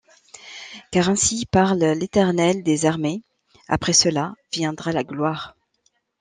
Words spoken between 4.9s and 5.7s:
la gloire!